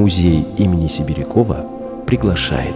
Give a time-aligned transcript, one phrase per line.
[0.00, 2.74] Музей имени Сибирякова приглашает.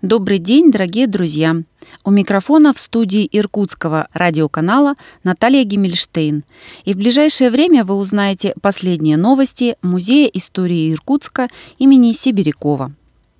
[0.00, 1.56] Добрый день, дорогие друзья!
[2.04, 4.94] У микрофона в студии Иркутского радиоканала
[5.24, 6.44] Наталья Гиммельштейн.
[6.84, 12.92] И в ближайшее время вы узнаете последние новости Музея истории Иркутска имени Сибирякова.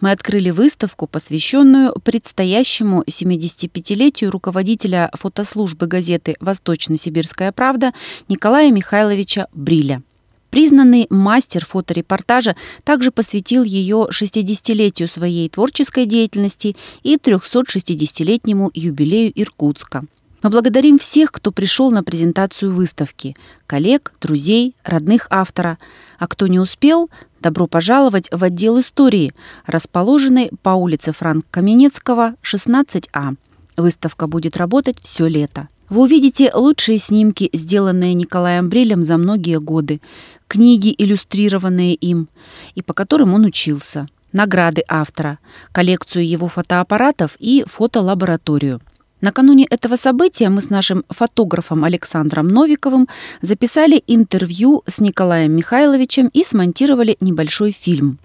[0.04, 7.95] Мы открыли выставку, посвященную предстоящему 75-летию руководителя фотослужбы газеты «Восточно-Сибирская правда»
[8.28, 10.02] Николая Михайловича Бриля–
[10.50, 12.54] Признанный мастер фоторепортажа
[12.84, 20.04] также посвятил ее 60-летию своей творческой деятельности и 360-летнему юбилею Иркутска.
[20.44, 23.34] Мы благодарим всех, кто пришел на презентацию выставки–
[23.66, 25.78] коллег, друзей, родных автора.
[26.18, 27.08] А кто не успел,
[27.40, 29.32] добро пожаловать в отдел истории,
[29.64, 33.36] расположенный по улице Франк Каменецкого, 16А.
[33.78, 35.68] Выставка будет работать все лето.
[35.88, 40.02] Вы увидите лучшие снимки, сделанные Николаем Брилем за многие годы,
[40.46, 42.29] книги, иллюстрированные им,
[42.74, 45.38] и по которым он учился, награды автора,
[45.73, 48.82] коллекцию его фотоаппаратов и фотолабораторию.
[49.20, 53.09] Накануне этого события мы с нашим фотографом Александром Новиковым
[53.40, 58.18] записали интервью с Николаем Михайловичем и смонтировали небольшой фильм.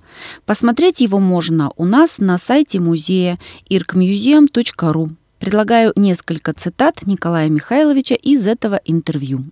[0.45, 5.09] Посмотреть его можно у нас на сайте музея irkmuseum.ru.
[5.39, 9.45] Предлагаю несколько цитат Николая Михайловича из этого интервью.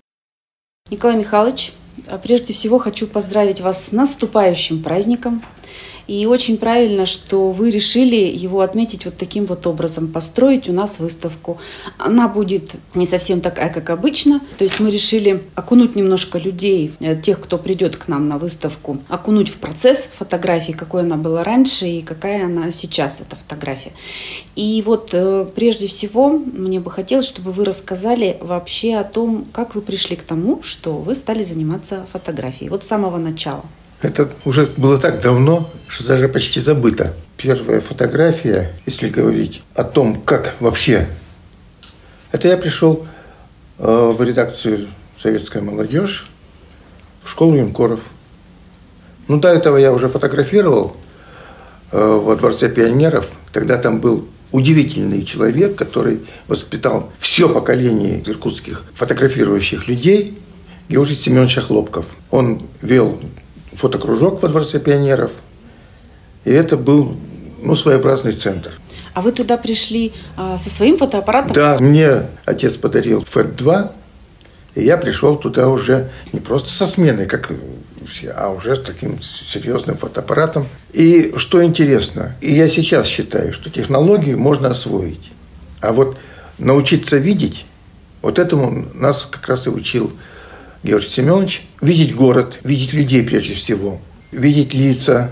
[0.89, 1.71] Николай Михайлович,
[2.23, 5.41] прежде всего хочу поздравить вас с наступающим праздником–
[6.07, 10.99] и очень правильно, что вы решили его отметить вот таким вот образом, построить у нас
[10.99, 11.57] выставку.
[11.97, 14.39] Она будет не совсем такая, как обычно.
[14.57, 18.99] То есть мы решили окунуть немножко людей, э, тех, кто придет к нам на выставку,
[19.09, 23.91] окунуть в процесс фотографии, какой она была раньше и какая она сейчас, эта фотография.
[24.55, 29.75] И вот э, прежде всего мне бы хотелось, чтобы вы рассказали вообще о том, как
[29.75, 32.69] вы пришли к тому, что вы стали заниматься фотографией.
[32.69, 33.63] Вот с самого начала.
[34.01, 37.13] Это уже было так давно, что даже почти забыто.
[37.35, 41.07] Первая фотография, если говорить о том, как вообще...
[42.31, 43.07] Это я пришел
[43.79, 44.87] э, в редакцию
[45.19, 46.29] «Советская молодежь»,
[47.23, 48.01] в школу юнкоров.
[49.27, 50.95] Ну, до этого я уже фотографировал
[51.91, 53.27] э, во Дворце пионеров.
[53.51, 60.37] Тогда там был удивительный человек, который воспитал все поколение иркутских фотографирующих людей,
[60.89, 62.05] Георгий Семенович Хлопков.
[62.29, 63.19] Он вел
[63.77, 65.31] фотокружок во Дворце пионеров.
[66.45, 67.15] И это был
[67.61, 68.71] ну, своеобразный центр.
[69.13, 71.53] А вы туда пришли а, со своим фотоаппаратом?
[71.53, 73.91] Да, мне отец подарил ФЭТ-2,
[74.75, 77.51] и я пришел туда уже не просто со сменой, как
[78.07, 80.67] все, а уже с таким серьезным фотоаппаратом.
[80.93, 85.31] И что интересно, и я сейчас считаю, что технологию можно освоить.
[85.81, 86.17] А вот
[86.57, 87.65] научиться видеть,
[88.21, 90.11] вот этому нас как раз и учил
[90.87, 93.99] Георгий Семенович, видеть город, видеть людей прежде всего,
[94.31, 95.31] видеть лица,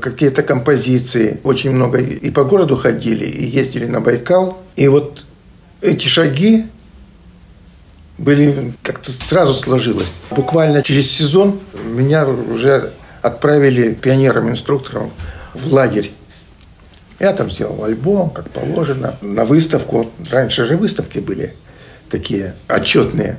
[0.00, 1.38] какие-то композиции.
[1.44, 4.58] Очень много и по городу ходили, и ездили на Байкал.
[4.74, 5.24] И вот
[5.80, 6.66] эти шаги
[8.18, 10.18] были как-то сразу сложилось.
[10.30, 12.92] Буквально через сезон меня уже
[13.22, 15.12] отправили пионером-инструктором
[15.54, 16.10] в лагерь.
[17.20, 20.10] Я там сделал альбом, как положено, на выставку.
[20.32, 21.54] Раньше же выставки были
[22.10, 23.36] такие отчетные.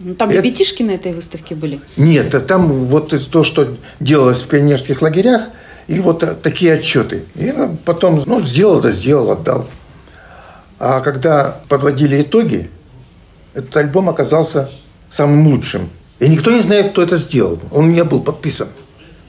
[0.00, 0.40] Ну, там это...
[0.40, 1.80] ребятишки на этой выставке были?
[1.96, 5.42] Нет, а там вот то, что делалось в пионерских лагерях,
[5.88, 7.24] и вот такие отчеты.
[7.34, 7.52] И
[7.84, 9.68] потом, ну, сделал, да сделал, отдал.
[10.78, 12.70] А когда подводили итоги,
[13.54, 14.70] этот альбом оказался
[15.10, 15.88] самым лучшим.
[16.18, 17.60] И никто не знает, кто это сделал.
[17.70, 18.68] Он не был подписан.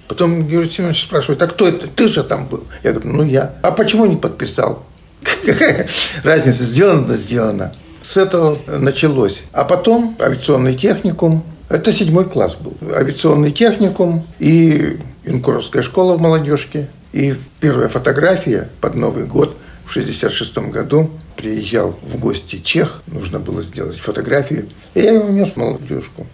[0.07, 1.88] Потом Георгий Семенович спрашивает, а кто это?
[1.88, 2.63] Ты же там был.
[2.84, 3.56] Я говорю, ну я.
[3.62, 4.85] А почему не подписал?
[6.23, 7.73] Разница, сделано, да сделано.
[8.03, 9.41] С этого началось.
[9.53, 11.44] А потом авиационный техникум.
[11.69, 12.76] Это седьмой класс был.
[12.94, 16.90] Авиационный техникум и Инкуровская школа в молодежке.
[17.14, 19.55] И первая фотография под Новый год
[19.85, 24.67] в 1966 году приезжал в гости чех, нужно было сделать фотографию.
[24.96, 26.28] И я его внес в молодежку.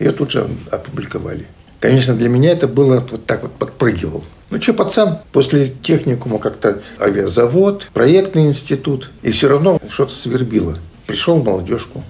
[0.00, 1.46] Ее тут же опубликовали.
[1.78, 4.24] Конечно, для меня это было вот так вот подпрыгивал.
[4.50, 10.78] Ну что, пацан, после техникума как-то авиазавод, проектный институт, и все равно что-то свербило.
[11.06, 12.02] Пришел в молодежку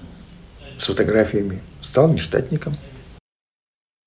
[0.79, 2.75] с фотографиями, стал нештатником.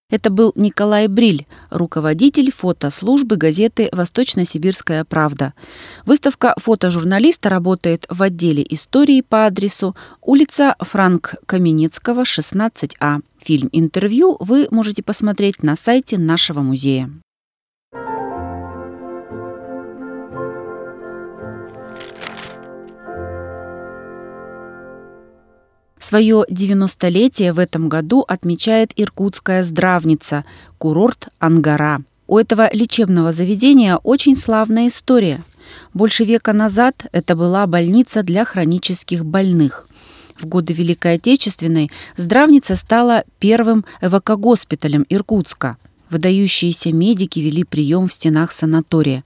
[0.09, 5.53] Это был Николай Бриль, руководитель фотослужбы газеты «Восточно-Сибирская правда».
[6.05, 13.19] Выставка фотожурналиста работает в отделе истории по адресу улица Франк Каменецкого, 16А.
[13.43, 17.11] Фильм-интервью вы можете посмотреть на сайте нашего музея.
[25.99, 30.45] Свое 90-летие в этом году отмечает иркутская здравница,
[30.77, 32.03] курорт Ангара.
[32.27, 35.43] У этого лечебного заведения очень славная история.
[35.93, 39.87] Больше века назад это была больница для хронических больных.
[40.39, 45.77] В годы Великой Отечественной здравница стала первым эвакогоспиталем Иркутска.
[46.09, 49.23] Выдающиеся медики вели прием в стенах санатория.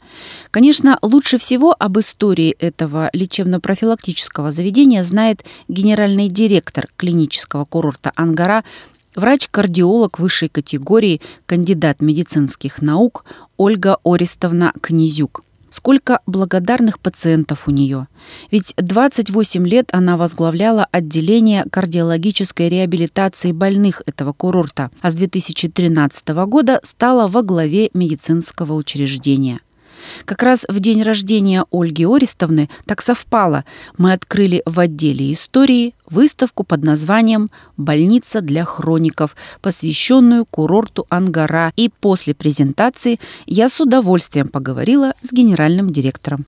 [0.49, 8.63] Конечно, лучше всего об истории этого лечебно-профилактического заведения знает генеральный директор клинического курорта Ангара,
[9.15, 13.25] врач-кардиолог высшей категории, кандидат медицинских наук
[13.57, 15.43] Ольга Ористовна Князюк.
[15.71, 18.07] Сколько благодарных пациентов у нее.
[18.51, 26.81] Ведь 28 лет она возглавляла отделение кардиологической реабилитации больных этого курорта, а с 2013 года
[26.83, 29.61] стала во главе медицинского учреждения.
[30.25, 33.65] Как раз в день рождения Ольги Ористовны так совпало.
[33.97, 41.73] Мы открыли в отделе истории выставку под названием «Больница для хроников», посвященную курорту Ангара.
[41.75, 46.45] И после презентации я с удовольствием поговорила с генеральным директором.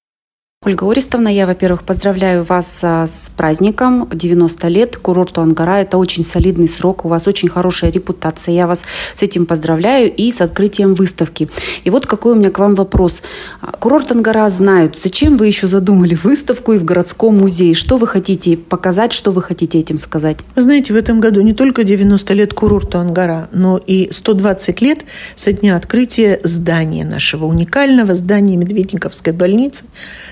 [0.65, 5.81] Ольга Ористовна, я, во-первых, поздравляю вас а, с праздником 90 лет курорту Ангара.
[5.81, 8.55] Это очень солидный срок, у вас очень хорошая репутация.
[8.55, 11.49] Я вас с этим поздравляю и с открытием выставки.
[11.83, 13.23] И вот какой у меня к вам вопрос.
[13.59, 14.97] А, курорт Ангара знают.
[14.97, 17.73] Зачем вы еще задумали выставку и в городском музее?
[17.73, 20.37] Что вы хотите показать, что вы хотите этим сказать?
[20.55, 24.99] Вы знаете, в этом году не только 90 лет курорту Ангара, но и 120 лет
[25.35, 29.83] со дня открытия здания нашего уникального здания Медведниковской больницы,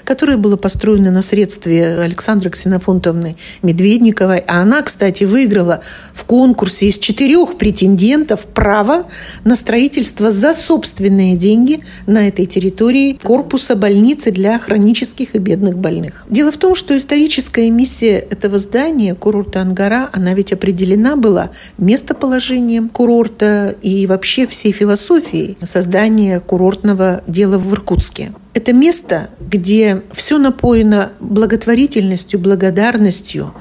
[0.06, 4.40] которое было построено на средстве Александры Ксенофонтовны Медведниковой.
[4.40, 5.82] А она, кстати, выиграла
[6.14, 9.08] в конкурсе из четырех претендентов право
[9.44, 16.26] на строительство за собственные деньги на этой территории корпуса больницы для хронических и бедных больных.
[16.30, 22.90] Дело в том, что историческая миссия этого здания, курорта Ангара, она ведь определена была местоположением
[22.90, 28.32] курорта и вообще всей философией создания курортного дела в Иркутске.
[28.54, 33.54] Это место, где все напоено благотворительностью, благодарностью.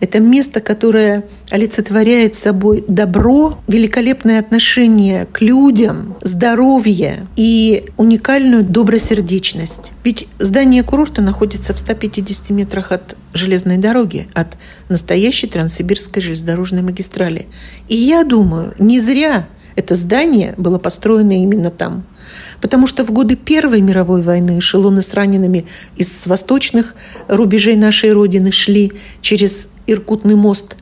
[0.00, 9.92] Это место, которое олицетворяет собой добро, великолепное отношение к людям, здоровье и уникальную добросердечность.
[10.02, 14.56] Ведь здание курорта находится в 150 метрах от железной дороги, от
[14.88, 17.48] настоящей Транссибирской железнодорожной магистрали.
[17.88, 19.46] И я думаю, не зря
[19.78, 22.04] это здание было построено именно там.
[22.60, 25.66] Потому что в годы Первой мировой войны эшелоны с ранеными
[25.96, 26.94] из восточных
[27.28, 30.76] рубежей нашей Родины шли через Иркутный мост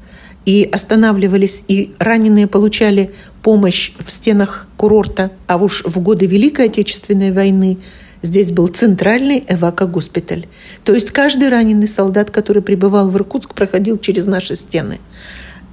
[0.47, 3.13] и останавливались, и раненые получали
[3.43, 5.33] помощь в стенах курорта.
[5.47, 7.79] А уж в годы Великой Отечественной войны
[8.23, 10.47] Здесь был центральный эвакогоспиталь.
[10.85, 14.99] То есть каждый раненый солдат, который прибывал в Иркутск, проходил через наши стены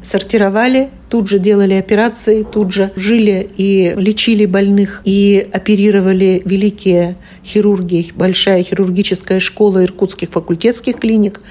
[0.04, 8.12] сортировали, тут же делали операции, тут же жили и лечили больных, и оперировали великие хирурги,
[8.14, 11.42] большая хирургическая школа иркутских факультетских клиник.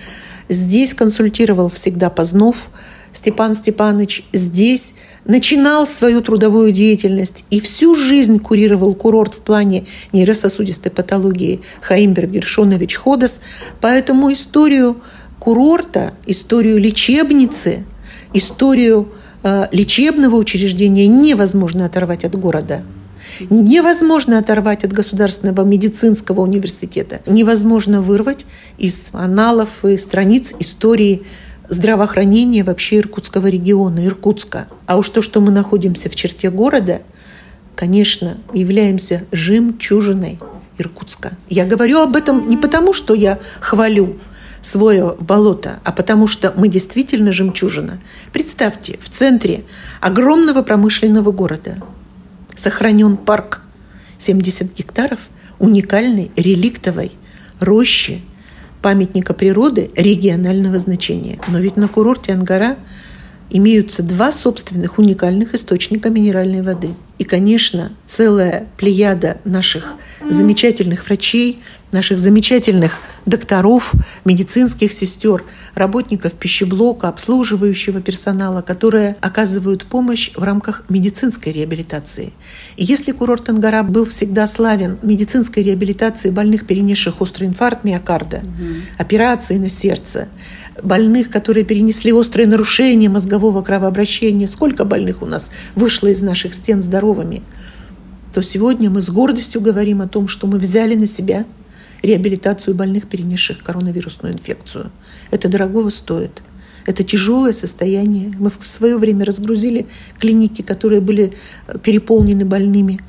[0.49, 2.70] Здесь консультировал всегда Познов
[3.12, 4.25] Степан Степанович.
[4.32, 4.94] Здесь
[5.25, 12.97] начинал свою трудовую деятельность и всю жизнь курировал курорт в плане нейрососудистой патологии Хаимберг Гершонович
[12.97, 13.40] Ходос.
[13.80, 15.00] Поэтому историю
[15.38, 17.87] курорта, историю лечебницы–
[18.32, 19.08] историю
[19.42, 22.82] э, лечебного учреждения невозможно оторвать от города.
[23.50, 27.20] Невозможно оторвать от Государственного медицинского университета.
[27.26, 28.46] Невозможно вырвать
[28.78, 31.22] из аналов и страниц истории
[31.68, 34.68] здравоохранения вообще Иркутского региона, Иркутска.
[34.86, 37.02] А уж то, что мы находимся в черте города,
[37.74, 40.38] конечно, являемся жемчужиной
[40.78, 41.32] Иркутска.
[41.48, 44.16] Я говорю об этом не потому, что я хвалю
[44.62, 48.00] свое болото, а потому что мы действительно жемчужина.
[48.33, 49.64] Представьте, в центре
[50.00, 51.78] огромного промышленного города
[52.57, 53.61] сохранен парк
[54.19, 55.21] 70 гектаров
[55.59, 57.12] уникальной реликтовой
[57.61, 58.23] рощи
[58.81, 61.38] памятника природы регионального значения.
[61.49, 62.76] Но ведь на курорте Ангара
[63.52, 66.94] имеются два собственных уникальных источника минеральной воды.
[67.18, 69.94] И, конечно, целая плеяда наших
[70.28, 71.61] замечательных врачей,
[71.92, 72.94] наших замечательных
[73.26, 73.92] докторов,
[74.25, 75.44] медицинских сестер,
[75.75, 82.32] работников пищеблока, обслуживающего персонала, которые оказывают помощь в рамках медицинской реабилитации.
[82.76, 88.64] И если курорт Ангара был всегда славен медицинской реабилитацией больных, перенесших острый инфаркт миокарда, угу.
[88.99, 90.28] операции на сердце,
[90.83, 96.83] больных, которые перенесли острые нарушения мозгового кровообращения, сколько больных у нас вышло из наших стен
[96.83, 97.43] здоровыми,
[98.33, 101.45] то сегодня мы с гордостью говорим о том, что мы взяли на себя
[102.02, 104.91] реабилитацию больных, перенесших коронавирусную инфекцию.
[105.31, 106.43] Это дорогого стоит.
[106.85, 108.35] Это тяжелое состояние.
[108.38, 109.87] Мы в свое время разгрузили
[110.19, 111.35] клиники, которые были
[111.69, 113.00] э, переполнены больными.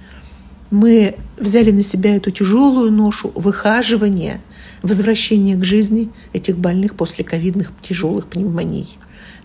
[0.70, 4.42] Мы взяли на себя эту тяжелую ношу выхаживания,
[4.84, 8.98] возвращения к жизни этих больных после ковидных тяжелых пневмоний.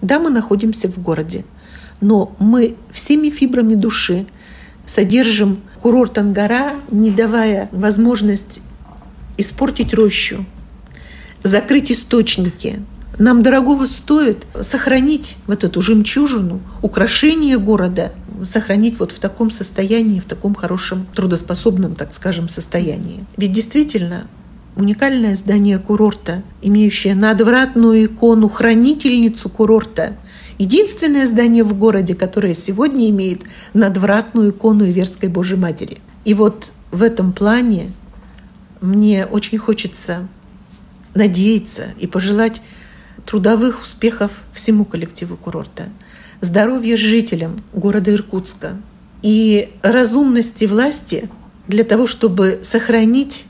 [0.02, 1.44] Да, мы находимся в городе,
[2.00, 4.26] но мы всеми фибрами души
[4.84, 8.60] содержим курорт Ангара, не давая возможность
[9.36, 10.44] испортить рощу,
[11.42, 12.80] закрыть источники.
[13.18, 18.12] Нам дорогого стоит сохранить вот эту жемчужину, украшение города,
[18.44, 23.24] сохранить вот в таком состоянии, в таком хорошем, трудоспособном, так скажем, состоянии.
[23.36, 24.28] Ведь действительно
[24.78, 30.16] уникальное здание курорта, имеющее надвратную икону, хранительницу курорта,
[30.56, 33.42] единственное здание в городе, которое сегодня имеет
[33.74, 35.98] надвратную икону Иверской Божьей Матери.
[36.24, 37.90] И вот в этом плане
[38.80, 40.28] мне очень хочется
[41.12, 42.62] надеяться и пожелать
[43.26, 45.88] трудовых успехов всему коллективу курорта,
[46.40, 48.76] здоровья жителям города Иркутска
[49.22, 51.28] и разумности власти
[51.66, 53.44] для того, чтобы сохранить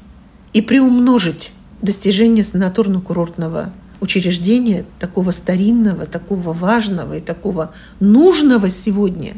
[0.53, 1.53] и приумножить
[1.83, 9.35] достижения санаторно-курортного учреждения, такого старинного, такого важного и такого нужного сегодня,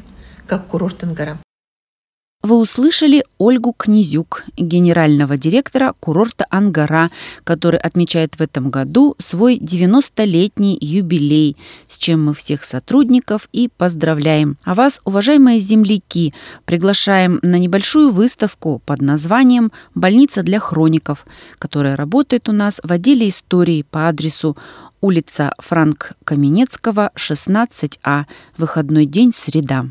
[0.46, 1.38] как курорт Ангара.
[2.42, 7.10] Вы услышали Ольгу Князюк, генерального директора курорта Ангара,
[7.44, 14.56] который отмечает в этом году свой 90-летний юбилей, с чем мы всех сотрудников и поздравляем.
[14.64, 16.32] А вас, уважаемые земляки,
[16.64, 21.26] приглашаем на небольшую выставку под названием «Больница для хроников»,
[21.58, 24.56] которая работает у нас в отделе истории по адресу
[25.02, 28.24] улица Франк Каменецкого, 16А,
[28.56, 29.88] выходной день, среда.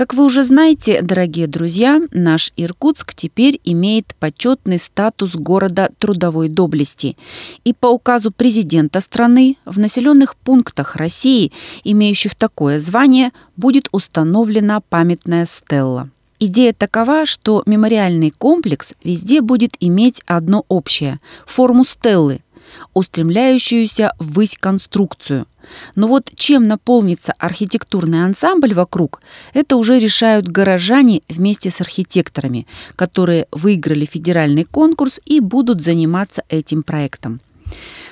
[0.00, 7.18] Как вы уже знаете, дорогие друзья, наш Иркутск теперь имеет почетный статус города трудовой доблести.
[7.64, 11.52] И по указу президента страны в населенных пунктах России,
[11.84, 16.08] имеющих такое звание, будет установлена памятная стелла.
[16.38, 22.40] Идея такова, что мемориальный комплекс везде будет иметь одно общее– форму стеллы–
[22.94, 25.46] устремляющуюся ввысь конструкцию.
[25.94, 29.20] Но вот чем наполнится архитектурный ансамбль вокруг,
[29.54, 36.82] это уже решают горожане вместе с архитекторами, которые выиграли федеральный конкурс и будут заниматься этим
[36.82, 37.40] проектом.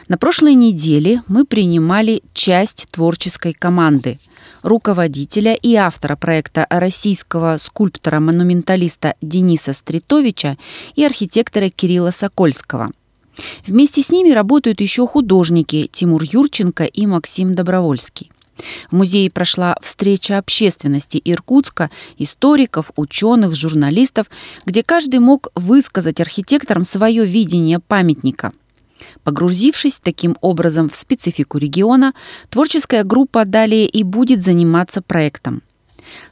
[0.08, 4.18] На прошлой неделе мы принимали часть творческой команды
[4.62, 10.56] руководителя и автора проекта российского скульптора-монументалиста Дениса Стритовича
[10.96, 12.90] и архитектора Кирилла Сокольского–
[13.66, 18.30] Вместе с ними работают еще художники Тимур Юрченко и Максим Добровольский.
[18.90, 24.26] В музее прошла встреча общественности Иркутска, историков, ученых, журналистов,
[24.66, 28.52] где каждый мог высказать архитекторам свое видение памятника.
[29.22, 32.14] Погрузившись таким образом в специфику региона,
[32.50, 35.62] творческая группа далее и будет заниматься проектом.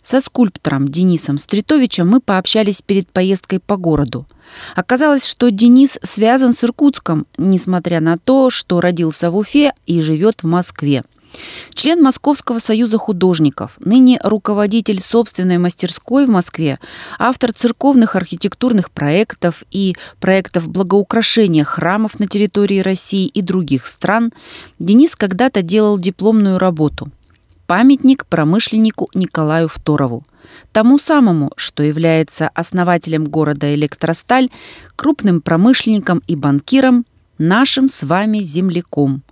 [0.02, 4.26] Со скульптором Денисом Стритовичем мы пообщались перед поездкой по городу.
[4.74, 10.42] Оказалось, что Денис связан с Иркутском, несмотря на то, что родился в Уфе и живет
[10.42, 11.02] в Москве.
[11.74, 16.78] Член Московского союза художников, ныне руководитель собственной мастерской в Москве,
[17.18, 24.32] автор церковных архитектурных проектов и проектов благоукрашения храмов на территории России и других стран,
[24.78, 27.08] Денис когда-то делал дипломную работу–
[27.66, 30.24] памятник промышленнику Николаю Второву,
[30.72, 34.50] тому самому, что является основателем города Электросталь,
[34.96, 37.04] крупным промышленником и банкиром,
[37.38, 39.22] нашим с вами земляком.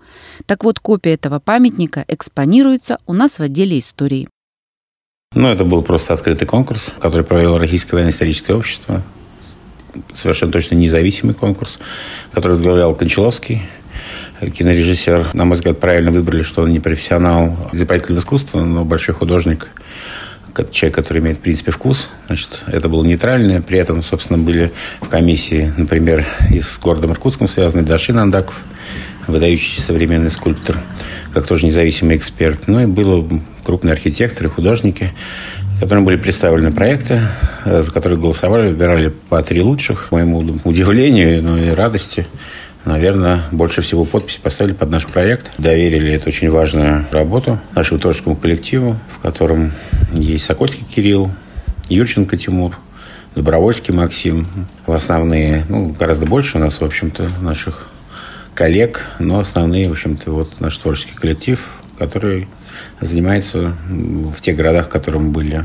[0.46, 4.28] Так вот, копия этого памятника экспонируется у нас в отделе истории.
[5.34, 9.02] Ну, это был просто открытый конкурс, который провело Российское военно-историческое общество.
[10.14, 11.78] Совершенно точно независимый конкурс,
[12.32, 13.62] который возглавлял Кончаловский,
[14.40, 19.68] кинорежиссер, на мой взгляд, правильно выбрали, что он не профессионал, изобретатель искусства, но большой художник,
[20.70, 22.10] человек, который имеет, в принципе, вкус.
[22.26, 23.60] Значит, это было нейтральное.
[23.60, 28.60] При этом, собственно, были в комиссии, например, и с городом Иркутском связанный Дашин Андаков,
[29.26, 30.76] выдающийся современный скульптор,
[31.32, 32.68] как тоже независимый эксперт.
[32.68, 33.28] Ну и было
[33.64, 35.12] крупные архитекторы, художники,
[35.80, 37.20] которым были представлены проекты,
[37.64, 40.08] за которые голосовали, выбирали по три лучших.
[40.08, 42.26] К моему удивлению, но и радости–
[42.84, 45.50] наверное, больше всего подписи поставили под наш проект.
[45.58, 49.72] Доверили эту очень важную работу нашему творческому коллективу, в котором
[50.12, 51.30] есть Сокольский Кирилл,
[51.88, 52.76] Юрченко Тимур,
[53.34, 54.46] Добровольский Максим.
[54.86, 57.88] В основные, ну, гораздо больше у нас, в общем-то, наших
[58.54, 61.60] коллег, но основные, в общем-то, вот наш творческий коллектив,
[61.98, 62.48] который
[63.00, 65.64] занимается в тех городах, которым были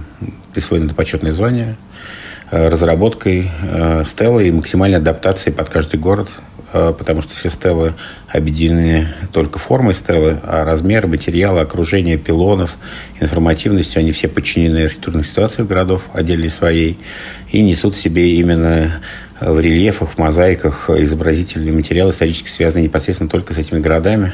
[0.54, 1.78] присвоены почетные звания,
[2.52, 3.52] разработкой
[4.06, 6.30] стелы и максимальной адаптацией под каждый город
[6.72, 7.94] потому что все стелы
[8.28, 12.78] объединены только формой стелы, а размеры, материалы, окружение пилонов,
[13.20, 17.00] информативностью, они все подчинены архитектурной ситуации городов, отдельной своей,
[17.52, 19.02] и несут в себе именно
[19.40, 24.34] в рельефах, в мозаиках изобразительные материалы, исторически связанные непосредственно только с этими городами.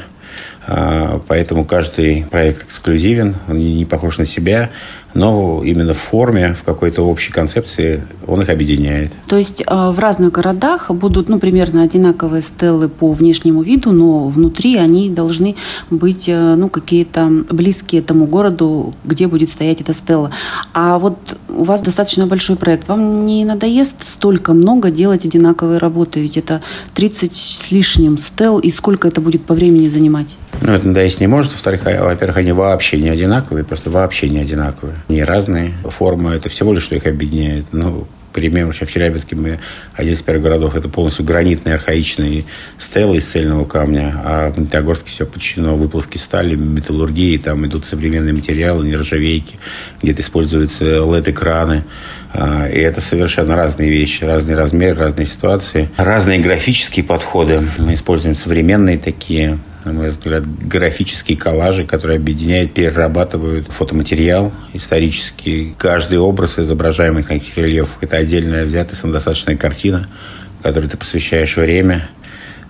[0.66, 4.70] А, поэтому каждый проект эксклюзивен, он не похож на себя,
[5.14, 9.12] но именно в форме, в какой-то общей концепции он их объединяет.
[9.26, 14.28] То есть а, в разных городах будут ну, примерно одинаковые стелы по внешнему виду, но
[14.28, 15.56] внутри они должны
[15.88, 20.30] быть э, ну, какие-то близкие тому городу, где будет стоять эта стела.
[20.74, 22.88] А вот у вас достаточно большой проект.
[22.88, 26.20] Вам не надоест столько много делать одинаковые работы?
[26.20, 26.60] Ведь это
[26.94, 30.36] 30 с лишним стел, и сколько это будет по времени занимать?
[30.60, 31.52] Ну, это надоесть не может.
[31.52, 34.96] Во-вторых, а, во-первых, они вообще не одинаковые, просто вообще не одинаковые.
[35.08, 37.66] Не разные формы, это всего лишь, что их объединяет.
[37.72, 39.60] Ну, пример, вообще в Челябинске мы
[39.94, 42.44] один из первых городов, это полностью гранитные, архаичные
[42.78, 48.34] стелы из цельного камня, а в Магнитогорске все подчинено выплавке стали, металлургии, там идут современные
[48.34, 49.58] материалы, нержавейки,
[50.02, 51.84] где-то используются LED-экраны,
[52.34, 57.62] а, и это совершенно разные вещи, разные размеры, разные ситуации, разные графические подходы.
[57.78, 65.76] Мы используем современные такие на мой взгляд, графические коллажи, которые объединяют, перерабатывают фотоматериал исторический.
[65.78, 70.08] Каждый образ, изображаемый на этих рельефах, это отдельная взятая самодостаточная картина,
[70.60, 72.08] которой ты посвящаешь время,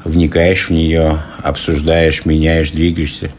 [0.04, 3.30] вникаешь в нее, обсуждаешь, меняешь, двигаешься.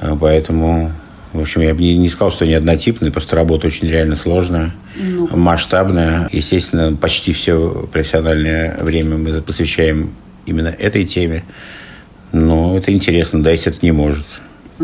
[0.00, 0.90] А, поэтому
[1.34, 5.28] в общем, я бы не, сказал, что они однотипные, просто работа очень реально сложная, ну.
[5.36, 6.28] масштабная.
[6.32, 10.10] Естественно, почти все профессиональное время мы посвящаем
[10.46, 11.44] именно этой теме.
[12.32, 14.26] Но это интересно, да, если это не может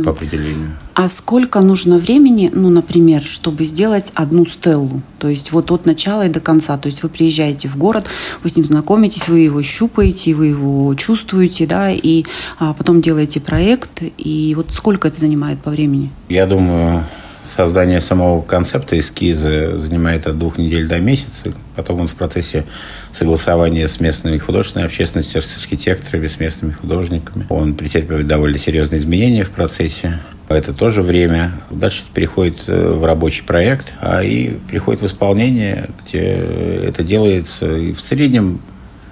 [0.05, 0.77] по определению.
[0.94, 5.03] А сколько нужно времени, ну, например, чтобы сделать одну стеллу?
[5.18, 6.77] То есть вот от начала и до конца.
[6.79, 8.07] То есть вы приезжаете в город,
[8.42, 12.25] вы с ним знакомитесь, вы его щупаете, вы его чувствуете, да, и
[12.59, 14.03] а, потом делаете проект.
[14.18, 16.11] И вот сколько это занимает по времени?
[16.29, 17.05] Я думаю,
[17.46, 21.52] Создание самого концепта эскиза занимает от двух недель до месяца.
[21.76, 22.64] Потом он в процессе
[23.12, 27.46] согласования с местными художественной общественностью, с архитекторами, с местными художниками.
[27.48, 30.18] Он претерпевает довольно серьезные изменения в процессе.
[30.48, 31.52] Это тоже время.
[31.70, 37.92] Дальше переходит э, в рабочий проект, а и приходит в исполнение, где это делается и
[37.92, 38.61] в среднем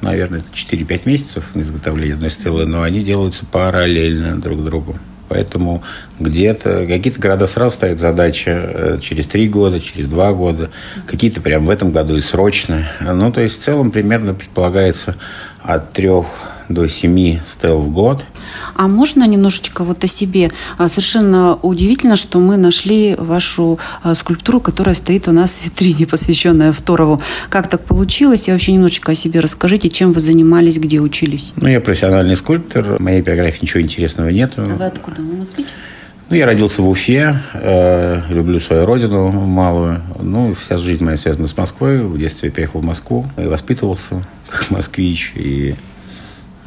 [0.01, 4.99] наверное, это 4-5 месяцев на изготовление одной стелы, но они делаются параллельно друг другу.
[5.29, 5.83] Поэтому
[6.21, 10.71] где-то какие-то города сразу ставят задачи э, через три года, через два года,
[11.07, 12.89] какие-то прям в этом году и срочно.
[13.01, 15.17] Ну, то есть в целом примерно предполагается
[15.63, 16.27] от трех
[16.69, 18.25] до 7 стел в год.
[18.75, 20.51] А можно немножечко вот о себе?
[20.79, 26.07] А, совершенно удивительно, что мы нашли вашу а, скульптуру, которая стоит у нас в витрине,
[26.11, 27.21] посвященная Второву.
[27.49, 28.49] Как так получилось?
[28.49, 31.53] И вообще немножечко о себе расскажите, чем вы занимались, где учились?
[31.57, 32.97] Ну, я профессиональный скульптор.
[32.99, 34.53] В моей биографии ничего интересного нет.
[34.57, 35.23] А вы откуда?
[35.23, 35.67] Вы москвич?
[36.31, 40.01] Ну, я родился в Уфе, э, люблю свою родину малую.
[40.21, 42.01] Ну, вся жизнь моя связана с Москвой.
[42.01, 45.33] В детстве я приехал в Москву и воспитывался как москвич.
[45.35, 45.75] И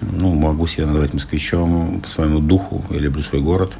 [0.01, 2.83] ну, могу себя назвать москвичом по своему духу.
[2.89, 3.73] Я люблю свой город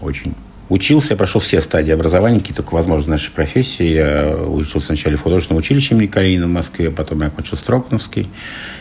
[0.00, 0.34] очень.
[0.70, 3.84] Учился, я прошел все стадии образования, какие только возможны нашей профессии.
[3.84, 8.28] Я учился сначала в художественном училище имени Калинина в Москве, потом я окончил Строкновский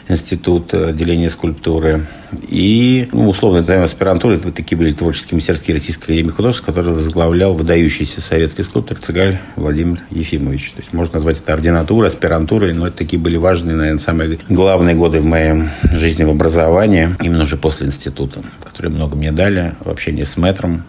[0.08, 2.06] институт отделения скульптуры.
[2.48, 7.54] И, ну, условно называем аспирантуры, это такие были творческие мастерские Российской Академии художеств, который возглавлял
[7.54, 10.72] выдающийся советский скульптор Цыгаль Владимир Ефимович.
[10.72, 14.96] То есть можно назвать это ординатурой, аспирантурой, но это такие были важные, наверное, самые главные
[14.96, 19.90] годы в моей жизни в образовании, именно уже после института, которые много мне дали в
[19.90, 20.84] общении с мэтром,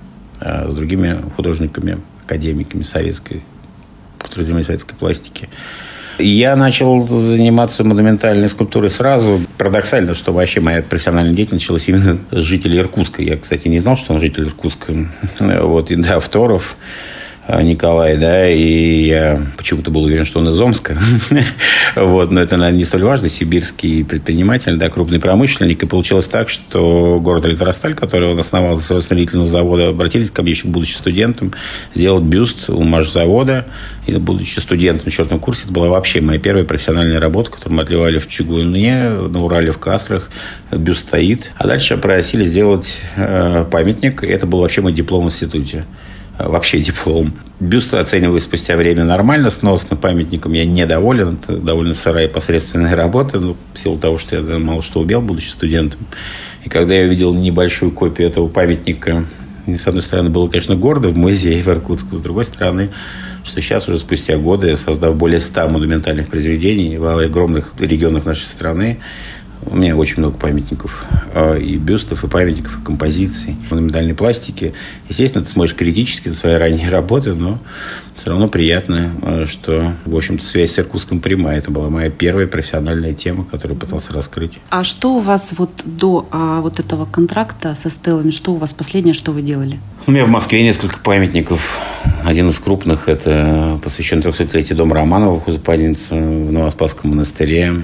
[0.44, 3.42] с другими художниками, академиками советской,
[4.37, 5.48] занимались советской пластики.
[6.18, 9.40] Я начал заниматься монументальной скульптурой сразу.
[9.59, 13.22] Парадоксально, что вообще моя профессиональная деятельность началась именно с жителей Иркутска.
[13.22, 14.94] Я, кстати, не знал, что он житель Иркутска.
[15.40, 16.76] Вот, и да, Второв.
[17.46, 20.96] А, Николай, да, и я почему-то был уверен, что он из Омска.
[21.96, 23.28] вот, но это, наверное, не столь важно.
[23.28, 25.83] Сибирский предприниматель, да, крупный промышленник.
[25.83, 30.52] И получилось так, что город Электросталь, который он основал своего строительного завода, обратились ко мне,
[30.52, 31.52] еще будучи студентом,
[31.94, 33.66] сделать бюст у машзавода.
[34.07, 37.83] И будучи студентом на четвертом курсе, это была вообще моя первая профессиональная работа, которую мы
[37.83, 40.30] отливали в Чугуне, на Урале, в Каслах.
[40.70, 41.52] Бюст стоит.
[41.57, 44.24] А дальше просили сделать э, памятник.
[44.24, 45.85] И это был вообще мой диплом в институте
[46.38, 47.33] вообще диплом.
[47.61, 51.35] Бюст оцениваю спустя время нормально, сносно памятником я недоволен.
[51.35, 55.20] Это довольно сырая и посредственная работа, но в силу того, что я мало что убил,
[55.20, 56.01] будучи студентом.
[56.64, 59.25] И когда я увидел небольшую копию этого памятника,
[59.66, 62.90] с одной стороны, было, конечно, гордо в музее в Иркутске, с другой стороны,
[63.44, 69.01] что сейчас уже спустя годы, создав более 100 монументальных произведений в огромных регионах нашей страны,
[69.66, 71.07] у меня очень много памятников.
[71.35, 74.72] А, и бюстов, и памятников, и композиций, монументальной пластики.
[75.09, 77.59] Естественно, ты смотришь критически на свои ранние работы, но
[78.14, 81.59] все равно приятно, а, что, в общем-то, связь с Иркутском прямая.
[81.59, 84.59] Это была моя первая профессиональная тема, которую пытался раскрыть.
[84.70, 88.72] А что у вас вот до а, вот этого контракта со стелами, что у вас
[88.72, 89.81] последнее, что вы делали?
[90.07, 91.81] У меня в Москве несколько памятников.
[92.24, 97.74] Один из крупных– это посвящен 300-летию дома Романова в Хузападнице в Новоспасском монастыре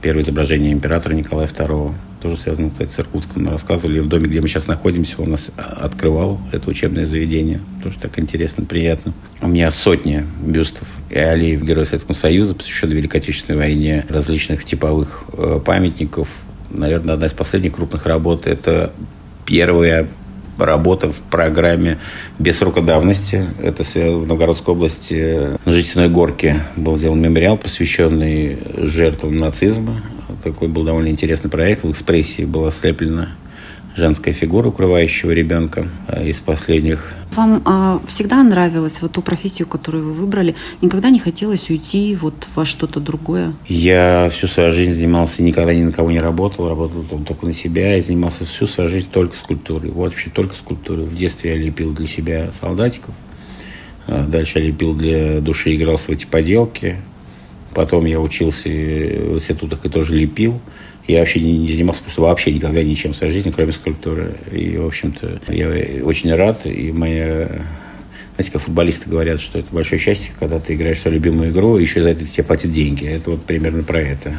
[0.00, 3.44] первое изображение императора Николая II, тоже связано, кстати, с Иркутском.
[3.44, 7.60] Мы рассказывали, в доме, где мы сейчас находимся, он нас открывал это учебное заведение.
[7.82, 9.12] Тоже так интересно, приятно.
[9.40, 15.24] У меня сотни бюстов и аллеев Героя Советского Союза, посвященных Великой Отечественной войне, различных типовых
[15.32, 16.28] э, памятников.
[16.70, 18.92] Наверное, одна из последних крупных работ– это
[19.46, 20.06] первая
[20.66, 21.98] работа в программе
[22.38, 23.46] без срока давности.
[23.62, 30.02] Это в Новгородской области на Жестяной горке был сделан мемориал, посвященный жертвам нацизма.
[30.42, 31.84] Такой был довольно интересный проект.
[31.84, 33.30] В экспрессии была слеплена
[34.00, 37.12] женская фигура укрывающего ребенка э, из последних.
[37.36, 40.56] Вам а, всегда нравилась вот ту профессию, которую вы выбрали?
[40.80, 43.52] Никогда не хотелось уйти вот во что-то другое?
[43.68, 47.96] Я всю свою жизнь занимался, никогда ни на кого не работал, работал только на себя
[47.96, 49.90] и занимался всю свою жизнь только скульптурой.
[49.90, 51.04] Вот вообще только скульптурой.
[51.04, 53.14] В детстве я лепил для себя солдатиков,
[54.06, 56.96] а дальше я лепил для души, играл в эти поделки.
[57.74, 60.60] Потом я учился в институтах и тоже лепил.
[61.10, 64.36] Я вообще не, не занимался просто вообще никогда ничем в своей жизни, кроме скульптуры.
[64.52, 66.64] И, в общем-то, я очень рад.
[66.66, 67.48] И моя
[68.36, 71.82] знаете, как футболисты говорят, что это большое счастье, когда ты играешь свою любимую игру, и
[71.82, 73.06] еще за это тебе платят деньги.
[73.06, 74.34] Это вот примерно про это.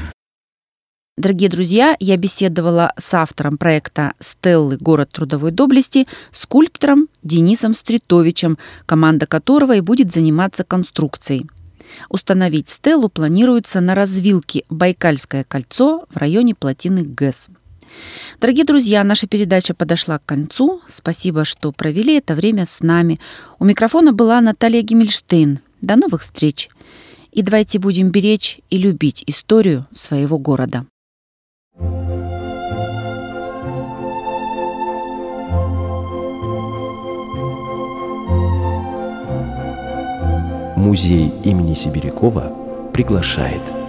[1.18, 4.78] Дорогие друзья, я беседовала с автором проекта «Стеллы.
[4.78, 11.48] Город трудовой доблести», скульптором Денисом Стритовичем, команда которого и будет заниматься конструкцией–
[12.10, 17.50] Установить стелу планируется на развилке Байкальское кольцо в районе плотины ГЭС.
[18.40, 20.82] Дорогие друзья, наша передача подошла к концу.
[20.88, 23.20] Спасибо, что провели это время с нами.
[23.60, 25.60] У микрофона была Наталья Гиммельштейн.
[25.82, 26.70] До новых встреч.
[27.32, 30.86] И давайте будем беречь и любить историю своего города.
[40.82, 42.52] Музей имени Сибирякова
[42.92, 43.62] приглашает–